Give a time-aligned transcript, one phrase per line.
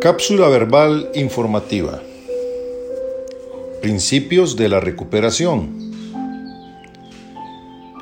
[0.00, 2.00] Cápsula verbal informativa.
[3.82, 5.92] Principios de la recuperación.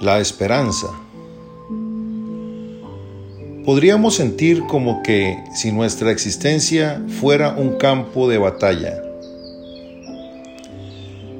[0.00, 0.88] La esperanza.
[3.64, 9.00] Podríamos sentir como que si nuestra existencia fuera un campo de batalla.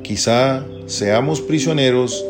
[0.04, 2.24] Quizá seamos prisioneros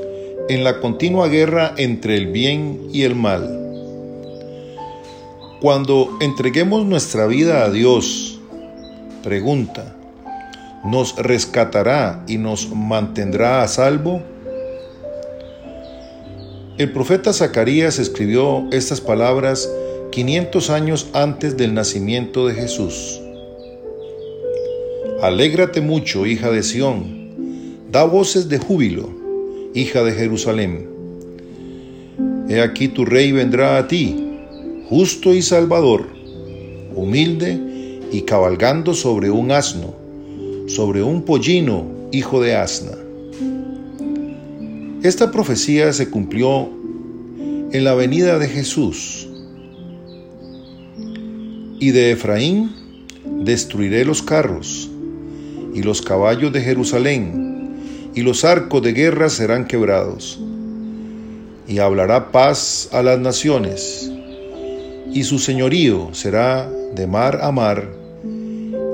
[0.49, 3.60] en la continua guerra entre el bien y el mal.
[5.61, 8.41] Cuando entreguemos nuestra vida a Dios,
[9.23, 9.95] pregunta,
[10.87, 14.23] ¿nos rescatará y nos mantendrá a salvo?
[16.79, 19.71] El profeta Zacarías escribió estas palabras
[20.13, 23.21] 500 años antes del nacimiento de Jesús.
[25.21, 29.11] Alégrate mucho, hija de Sión, da voces de júbilo,
[29.75, 30.89] hija de Jerusalén.
[32.49, 34.29] He aquí tu rey vendrá a ti
[34.91, 36.09] justo y salvador,
[36.97, 39.95] humilde y cabalgando sobre un asno,
[40.67, 42.99] sobre un pollino, hijo de asna.
[45.05, 46.69] Esta profecía se cumplió
[47.71, 49.29] en la venida de Jesús.
[51.79, 52.73] Y de Efraín
[53.45, 54.91] destruiré los carros,
[55.73, 60.41] y los caballos de Jerusalén, y los arcos de guerra serán quebrados.
[61.69, 64.11] Y hablará paz a las naciones,
[65.13, 67.89] y su señorío será de mar a mar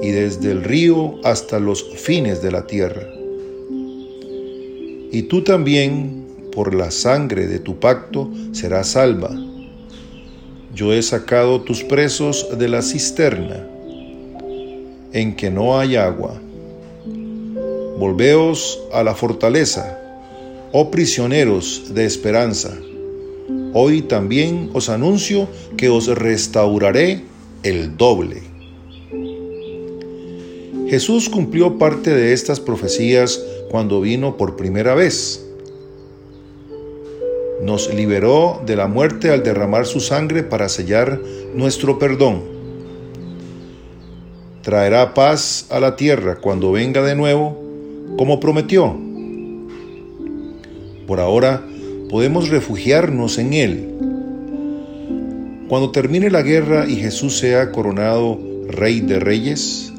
[0.01, 3.07] y desde el río hasta los fines de la tierra.
[5.13, 9.31] Y tú también, por la sangre de tu pacto, serás salva.
[10.75, 13.67] Yo he sacado tus presos de la cisterna,
[15.13, 16.41] en que no hay agua.
[17.99, 19.99] Volveos a la fortaleza,
[20.73, 22.77] oh prisioneros de esperanza
[23.79, 27.25] Hoy también os anuncio que os restauraré
[27.63, 28.43] el doble.
[30.89, 33.39] Jesús cumplió parte de estas profecías
[33.71, 35.47] cuando vino por primera vez.
[37.61, 41.21] Nos liberó de la muerte al derramar su sangre para sellar
[41.55, 42.45] nuestro perdón.
[44.63, 47.63] Traerá paz a la tierra cuando venga de nuevo,
[48.17, 48.97] como prometió.
[51.07, 51.63] Por ahora,
[52.09, 53.89] podemos refugiarnos en Él.
[55.69, 59.93] Cuando termine la guerra y Jesús sea coronado Rey de Reyes,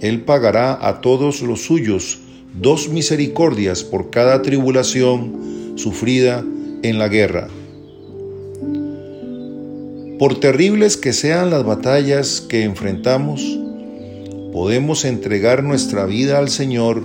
[0.00, 2.20] Él pagará a todos los suyos
[2.60, 6.44] dos misericordias por cada tribulación sufrida
[6.82, 7.48] en la guerra.
[10.18, 13.58] Por terribles que sean las batallas que enfrentamos,
[14.52, 17.02] podemos entregar nuestra vida al Señor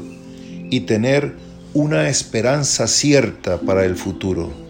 [0.70, 1.34] y tener
[1.74, 4.69] una esperanza cierta para el futuro.